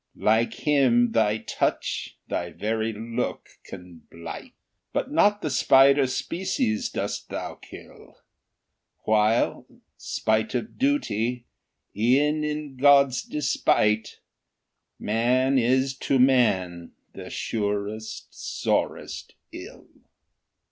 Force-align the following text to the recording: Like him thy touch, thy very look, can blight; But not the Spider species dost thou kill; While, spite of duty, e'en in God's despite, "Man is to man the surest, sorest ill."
Like 0.17 0.55
him 0.55 1.11
thy 1.11 1.37
touch, 1.37 2.17
thy 2.27 2.49
very 2.49 2.91
look, 2.91 3.47
can 3.63 4.01
blight; 4.11 4.53
But 4.93 5.11
not 5.11 5.43
the 5.43 5.51
Spider 5.51 6.07
species 6.07 6.89
dost 6.89 7.29
thou 7.29 7.53
kill; 7.53 8.17
While, 9.03 9.67
spite 9.97 10.55
of 10.55 10.79
duty, 10.79 11.45
e'en 11.95 12.43
in 12.43 12.77
God's 12.77 13.21
despite, 13.21 14.19
"Man 14.97 15.59
is 15.59 15.95
to 15.97 16.17
man 16.17 16.93
the 17.13 17.29
surest, 17.29 18.25
sorest 18.31 19.35
ill." 19.51 19.85